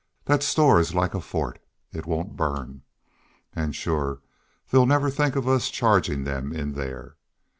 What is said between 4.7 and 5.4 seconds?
they'd never think